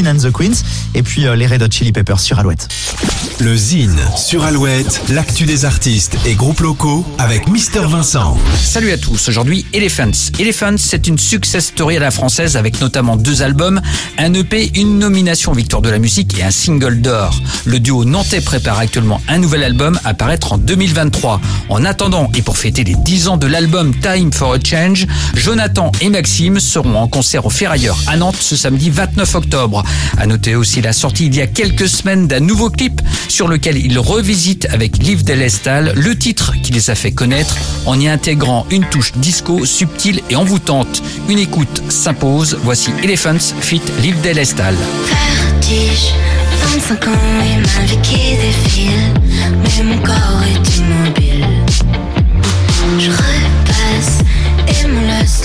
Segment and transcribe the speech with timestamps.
[0.00, 0.62] King and the Queens
[0.94, 2.68] et puis euh, les Red Hot Chili Peppers sur Alouette.
[3.38, 8.36] Le Zine sur Alouette, l'actu des artistes et groupes locaux avec Mister Vincent.
[8.62, 10.30] Salut à tous, aujourd'hui Elephants.
[10.38, 13.80] Elephants, c'est une success story à la française avec notamment deux albums,
[14.18, 17.40] un EP, une nomination victoire de la musique et un single d'or.
[17.64, 21.40] Le duo nantais prépare actuellement un nouvel album à paraître en 2023.
[21.68, 25.92] En attendant et pour fêter les 10 ans de l'album Time for a Change, Jonathan
[26.00, 29.82] et Maxime seront en concert au Ferrailleur à Nantes ce samedi 29 octobre.
[30.18, 33.76] À noter aussi la sortie il y a quelques semaines d'un nouveau clip sur lequel
[33.76, 38.66] ils revisitent avec Liv Delestal le titre qui les a fait connaître en y intégrant
[38.70, 41.02] une touche disco subtile et envoûtante.
[41.28, 42.58] Une écoute s'impose.
[42.62, 44.74] Voici Elephants fit Liv Delestal.
[45.06, 46.12] Vertige,
[46.72, 47.10] 25 ans
[47.44, 49.14] et ma vie qui défile,
[49.62, 51.46] mais mon corps est immobile.
[52.98, 54.18] Je repasse
[54.68, 55.44] et me laisse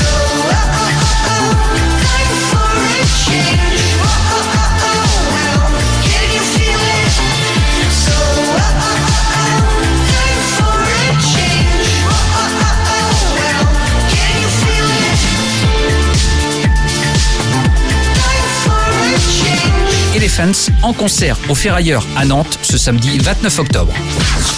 [20.83, 23.91] En concert au Ferrailleur à Nantes ce samedi 29 octobre.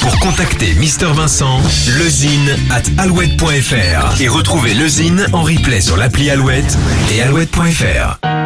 [0.02, 1.62] Pour contacter Mister Vincent,
[2.00, 6.78] lezine at alouette.fr et retrouver le Zine en replay sur l'appli Alouette
[7.14, 8.43] et alouette.fr.